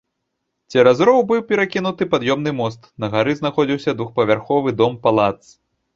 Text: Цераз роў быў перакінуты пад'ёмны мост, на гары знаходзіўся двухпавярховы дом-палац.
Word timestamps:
Цераз 0.75 1.01
роў 1.09 1.19
быў 1.31 1.43
перакінуты 1.51 2.07
пад'ёмны 2.13 2.55
мост, 2.61 2.89
на 3.03 3.11
гары 3.17 3.37
знаходзіўся 3.43 3.95
двухпавярховы 4.01 4.69
дом-палац. 4.81 5.37